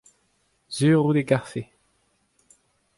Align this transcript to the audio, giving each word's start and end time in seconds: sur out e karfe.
sur 0.75 0.99
out 1.05 1.19
e 1.21 1.23
karfe. 1.29 1.63